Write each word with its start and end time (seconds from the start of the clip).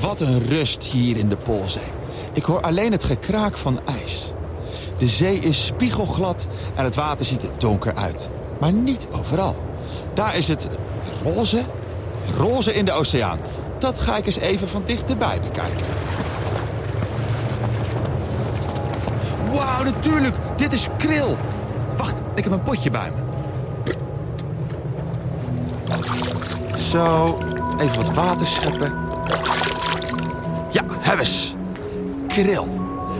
Wat 0.00 0.20
een 0.20 0.48
rust 0.48 0.84
hier 0.84 1.16
in 1.16 1.28
de 1.28 1.36
Poolzee. 1.36 1.82
Ik 2.32 2.42
hoor 2.42 2.60
alleen 2.60 2.92
het 2.92 3.04
gekraak 3.04 3.56
van 3.56 3.80
ijs. 3.86 4.32
De 4.98 5.06
zee 5.06 5.38
is 5.38 5.66
spiegelglad 5.66 6.46
en 6.74 6.84
het 6.84 6.94
water 6.94 7.26
ziet 7.26 7.42
er 7.42 7.50
donker 7.58 7.94
uit. 7.94 8.28
Maar 8.58 8.72
niet 8.72 9.06
overal. 9.10 9.56
Daar 10.14 10.36
is 10.36 10.48
het 10.48 10.68
roze. 11.22 11.62
Roze 12.36 12.74
in 12.74 12.84
de 12.84 12.92
oceaan. 12.92 13.38
Dat 13.78 13.98
ga 13.98 14.16
ik 14.16 14.26
eens 14.26 14.38
even 14.38 14.68
van 14.68 14.82
dichterbij 14.86 15.40
bekijken. 15.40 15.86
Wauw, 19.52 19.82
natuurlijk. 19.82 20.34
Dit 20.56 20.72
is 20.72 20.88
kril. 20.96 21.36
Wacht, 21.96 22.14
ik 22.34 22.44
heb 22.44 22.52
een 22.52 22.62
potje 22.62 22.90
bij 22.90 23.12
me. 23.14 23.28
Zo, 26.76 27.38
even 27.78 27.96
wat 27.96 28.14
water 28.14 28.46
scheppen. 28.46 28.92
Ja, 30.70 30.82
hebbes. 30.86 31.54
Kril. 32.28 32.68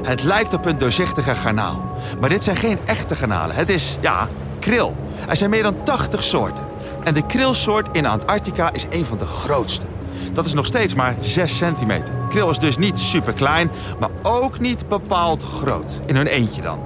Het 0.03 0.23
lijkt 0.23 0.55
op 0.55 0.67
een 0.67 0.79
doorzichtige 0.79 1.35
garnaal. 1.35 1.83
Maar 2.21 2.29
dit 2.29 2.45
zijn 2.45 2.57
geen 2.57 2.79
echte 2.85 3.17
garnalen. 3.17 3.57
Het 3.57 3.69
is, 3.69 3.97
ja, 4.01 4.29
kril. 4.59 4.97
Er 5.29 5.37
zijn 5.37 5.51
meer 5.51 5.63
dan 5.63 5.83
80 5.83 6.25
soorten. 6.25 6.65
En 7.05 7.15
de 7.15 7.27
krilsoort 7.27 7.89
in 7.93 8.07
Antarctica 8.07 8.73
is 8.73 8.87
een 8.91 9.05
van 9.05 9.19
de 9.19 9.27
grootste. 9.27 9.85
Dat 10.33 10.47
is 10.47 10.53
nog 10.53 10.67
steeds 10.67 10.95
maar 10.95 11.15
6 11.21 11.57
centimeter. 11.57 12.15
Kril 12.29 12.51
is 12.51 12.59
dus 12.59 12.77
niet 12.77 12.99
super 12.99 13.33
klein, 13.33 13.71
maar 13.99 14.11
ook 14.23 14.59
niet 14.59 14.89
bepaald 14.89 15.43
groot. 15.43 16.01
In 16.07 16.17
hun 16.17 16.27
eentje 16.27 16.63
dan. 16.63 16.79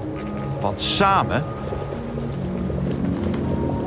Want 0.61 0.81
samen 0.81 1.45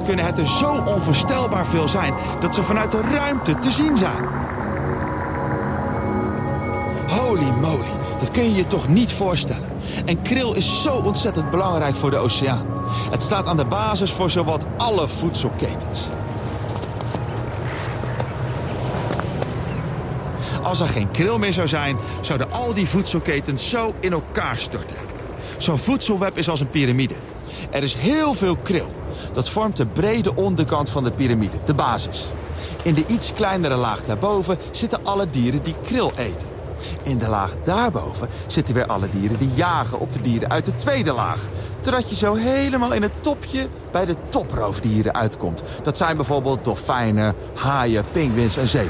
kunnen 0.06 0.26
het 0.26 0.40
er 0.40 0.48
zo 0.48 0.84
onvoorstelbaar 0.86 1.66
veel 1.66 1.88
zijn 1.88 2.14
dat 2.40 2.56
ze 2.56 2.64
vanuit 2.64 2.92
de 2.92 3.02
ruimte 3.02 3.60
te 3.60 3.72
zien 3.72 3.98
zijn. 3.98 4.47
Holy 7.28 7.50
moly, 7.62 7.88
dat 8.20 8.32
kun 8.32 8.44
je 8.44 8.56
je 8.56 8.68
toch 8.68 8.88
niet 8.88 9.12
voorstellen. 9.12 9.70
En 10.06 10.22
kril 10.22 10.54
is 10.54 10.82
zo 10.82 10.96
ontzettend 10.96 11.52
belangrijk 11.52 11.96
voor 11.96 12.10
de 12.10 12.18
oceaan. 12.18 12.66
Het 13.12 13.24
staat 13.24 13.46
aan 13.46 13.58
de 13.58 13.66
basis 13.66 14.12
voor 14.12 14.30
zowat 14.30 14.66
alle 14.78 15.08
voedselketens. 15.08 16.00
Als 20.64 20.80
er 20.80 20.88
geen 20.88 21.12
kril 21.12 21.38
meer 21.38 21.54
zou 21.54 21.68
zijn, 21.68 21.98
zouden 22.22 22.52
al 22.52 22.74
die 22.74 22.88
voedselketens 22.88 23.70
zo 23.70 23.94
in 24.00 24.12
elkaar 24.12 24.58
storten. 24.58 24.98
Zo'n 25.58 25.78
voedselweb 25.78 26.38
is 26.38 26.50
als 26.50 26.60
een 26.60 26.70
piramide. 26.70 27.16
Er 27.70 27.84
is 27.84 27.94
heel 27.94 28.34
veel 28.34 28.56
kril. 28.56 28.94
Dat 29.34 29.50
vormt 29.50 29.78
de 29.78 29.86
brede 29.86 30.36
onderkant 30.36 30.90
van 30.90 31.04
de 31.04 31.12
piramide, 31.12 31.58
de 31.66 31.74
basis. 31.74 32.28
In 32.82 32.94
de 32.94 33.06
iets 33.08 33.34
kleinere 33.34 33.76
laag 33.76 34.06
daarboven 34.06 34.58
zitten 34.72 35.00
alle 35.04 35.30
dieren 35.30 35.64
die 35.64 35.76
kril 35.84 36.12
eten. 36.16 36.57
In 37.04 37.18
de 37.18 37.28
laag 37.28 37.52
daarboven 37.64 38.28
zitten 38.48 38.74
weer 38.74 38.86
alle 38.86 39.10
dieren 39.10 39.38
die 39.38 39.52
jagen 39.54 40.00
op 40.00 40.14
de 40.14 40.22
dieren 40.22 40.50
uit 40.50 40.66
de 40.66 40.76
tweede 40.76 41.12
laag. 41.12 41.40
Totdat 41.80 42.10
je 42.10 42.16
zo 42.16 42.36
helemaal 42.36 42.94
in 42.94 43.02
het 43.02 43.12
topje 43.20 43.68
bij 43.92 44.06
de 44.06 44.16
toproofdieren 44.30 45.14
uitkomt. 45.14 45.62
Dat 45.84 45.98
zijn 45.98 46.16
bijvoorbeeld 46.16 46.64
dolfijnen, 46.64 47.36
haaien, 47.56 48.04
pinguïns 48.12 48.58
en 48.58 48.68
zeeën. 48.68 48.90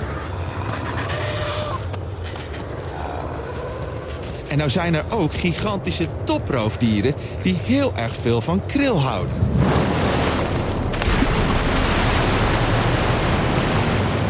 En 4.48 4.58
nou 4.58 4.70
zijn 4.70 4.96
er 4.96 5.04
ook 5.10 5.34
gigantische 5.34 6.08
toproofdieren 6.24 7.14
die 7.42 7.58
heel 7.64 7.94
erg 7.96 8.16
veel 8.16 8.42
van 8.42 8.62
kril 8.66 9.02
houden. 9.02 9.36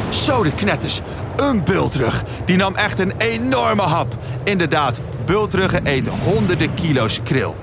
Zo 0.10 0.44
de 0.44 0.52
knetters. 0.52 1.02
Een 1.38 1.64
bultrug. 1.64 2.24
Die 2.46 2.58
nam 2.58 2.76
echt 2.76 3.00
een 3.00 3.14
enorme 3.18 3.82
hap. 3.82 4.16
Inderdaad, 4.44 5.00
bultruggen 5.26 5.86
eten 5.86 6.12
honderden 6.12 6.74
kilo's 6.74 7.20
kril. 7.24 7.56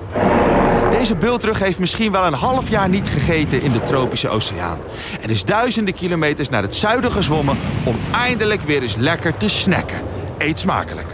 Deze 0.91 1.15
bultrug 1.15 1.59
heeft 1.59 1.79
misschien 1.79 2.11
wel 2.11 2.25
een 2.25 2.33
half 2.33 2.69
jaar 2.69 2.89
niet 2.89 3.07
gegeten 3.07 3.61
in 3.61 3.71
de 3.71 3.83
tropische 3.83 4.29
oceaan. 4.29 4.77
En 5.21 5.29
is 5.29 5.43
duizenden 5.43 5.93
kilometers 5.93 6.49
naar 6.49 6.61
het 6.61 6.75
zuiden 6.75 7.11
gezwommen 7.11 7.57
om 7.83 7.95
eindelijk 8.11 8.61
weer 8.61 8.81
eens 8.81 8.95
lekker 8.95 9.37
te 9.37 9.49
snacken. 9.49 10.01
Eet 10.37 10.59
smakelijk. 10.59 11.07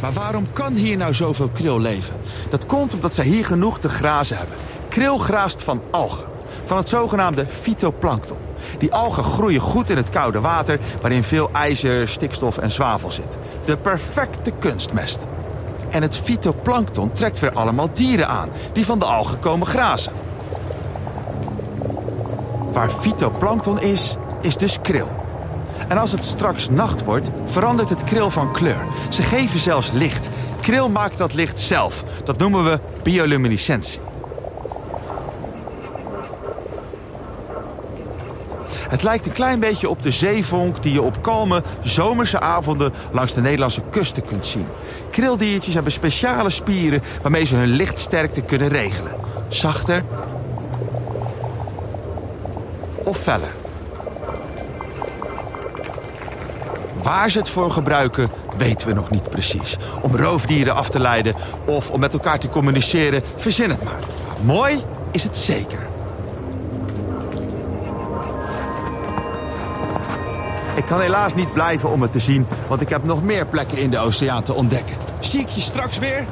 Maar 0.00 0.12
waarom 0.12 0.46
kan 0.52 0.74
hier 0.74 0.96
nou 0.96 1.14
zoveel 1.14 1.48
kril 1.48 1.80
leven? 1.80 2.14
Dat 2.50 2.66
komt 2.66 2.94
omdat 2.94 3.14
zij 3.14 3.24
hier 3.24 3.44
genoeg 3.44 3.78
te 3.78 3.88
grazen 3.88 4.36
hebben. 4.36 4.56
Kril 4.92 5.18
graast 5.18 5.62
van 5.62 5.80
algen, 5.90 6.24
van 6.64 6.76
het 6.76 6.88
zogenaamde 6.88 7.46
fytoplankton. 7.46 8.36
Die 8.78 8.94
algen 8.94 9.24
groeien 9.24 9.60
goed 9.60 9.90
in 9.90 9.96
het 9.96 10.10
koude 10.10 10.40
water, 10.40 10.78
waarin 11.00 11.22
veel 11.22 11.50
ijzer, 11.52 12.08
stikstof 12.08 12.58
en 12.58 12.70
zwavel 12.70 13.10
zit. 13.10 13.36
De 13.64 13.76
perfecte 13.76 14.52
kunstmest. 14.58 15.20
En 15.90 16.02
het 16.02 16.16
fytoplankton 16.16 17.12
trekt 17.12 17.38
weer 17.38 17.52
allemaal 17.52 17.88
dieren 17.94 18.28
aan, 18.28 18.48
die 18.72 18.84
van 18.84 18.98
de 18.98 19.04
algen 19.04 19.38
komen 19.38 19.66
grazen. 19.66 20.12
Waar 22.72 22.90
fytoplankton 22.90 23.80
is, 23.80 24.16
is 24.40 24.56
dus 24.56 24.80
kril. 24.80 25.08
En 25.88 25.98
als 25.98 26.12
het 26.12 26.24
straks 26.24 26.68
nacht 26.68 27.04
wordt, 27.04 27.28
verandert 27.44 27.88
het 27.88 28.04
kril 28.04 28.30
van 28.30 28.52
kleur. 28.52 28.84
Ze 29.08 29.22
geven 29.22 29.60
zelfs 29.60 29.90
licht. 29.92 30.28
Kril 30.60 30.88
maakt 30.88 31.18
dat 31.18 31.34
licht 31.34 31.60
zelf. 31.60 32.04
Dat 32.24 32.38
noemen 32.38 32.64
we 32.64 32.80
bioluminescentie. 33.02 34.00
Het 38.92 39.02
lijkt 39.02 39.26
een 39.26 39.32
klein 39.32 39.60
beetje 39.60 39.88
op 39.88 40.02
de 40.02 40.10
zeevonk 40.10 40.82
die 40.82 40.92
je 40.92 41.02
op 41.02 41.22
kalme 41.22 41.62
zomerse 41.82 42.40
avonden 42.40 42.92
langs 43.12 43.34
de 43.34 43.40
Nederlandse 43.40 43.82
kusten 43.90 44.24
kunt 44.24 44.46
zien. 44.46 44.66
Krildiertjes 45.10 45.74
hebben 45.74 45.92
speciale 45.92 46.50
spieren 46.50 47.02
waarmee 47.22 47.44
ze 47.44 47.54
hun 47.54 47.68
lichtsterkte 47.68 48.40
kunnen 48.40 48.68
regelen. 48.68 49.12
Zachter 49.48 50.04
of 53.04 53.18
feller. 53.18 53.52
Waar 57.02 57.30
ze 57.30 57.38
het 57.38 57.48
voor 57.48 57.70
gebruiken, 57.70 58.30
weten 58.56 58.88
we 58.88 58.94
nog 58.94 59.10
niet 59.10 59.30
precies. 59.30 59.76
Om 60.02 60.16
roofdieren 60.16 60.74
af 60.74 60.90
te 60.90 61.00
leiden 61.00 61.34
of 61.64 61.90
om 61.90 62.00
met 62.00 62.12
elkaar 62.12 62.38
te 62.38 62.48
communiceren, 62.48 63.22
verzin 63.36 63.70
het 63.70 63.82
maar. 63.82 64.00
Mooi 64.42 64.82
is 65.10 65.24
het 65.24 65.38
zeker. 65.38 65.91
Kan 70.92 71.00
helaas 71.00 71.34
niet 71.34 71.52
blijven 71.52 71.90
om 71.90 72.02
het 72.02 72.12
te 72.12 72.18
zien, 72.18 72.46
want 72.68 72.80
ik 72.80 72.88
heb 72.88 73.04
nog 73.04 73.22
meer 73.22 73.46
plekken 73.46 73.78
in 73.78 73.90
de 73.90 73.98
oceaan 73.98 74.42
te 74.42 74.54
ontdekken. 74.54 74.96
Zie 75.20 75.40
ik 75.40 75.48
je 75.48 75.60
straks 75.60 75.98
weer? 75.98 76.24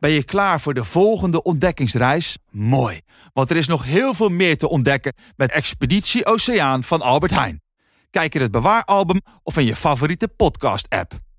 Ben 0.00 0.10
je 0.10 0.24
klaar 0.24 0.60
voor 0.60 0.74
de 0.74 0.84
volgende 0.84 1.42
ontdekkingsreis? 1.42 2.38
Mooi, 2.50 3.00
want 3.32 3.50
er 3.50 3.56
is 3.56 3.66
nog 3.66 3.84
heel 3.84 4.14
veel 4.14 4.28
meer 4.28 4.58
te 4.58 4.68
ontdekken 4.68 5.14
met 5.36 5.50
Expeditie 5.50 6.26
Oceaan 6.26 6.84
van 6.84 7.00
Albert 7.00 7.32
Heijn. 7.32 7.62
Kijk 8.10 8.34
in 8.34 8.40
het 8.40 8.50
bewaaralbum 8.50 9.20
of 9.42 9.56
in 9.56 9.64
je 9.64 9.76
favoriete 9.76 10.28
podcast-app. 10.28 11.29